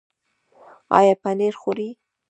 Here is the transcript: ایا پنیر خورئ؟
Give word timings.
ایا 0.97 1.13
پنیر 1.23 1.53
خورئ؟ 1.61 1.89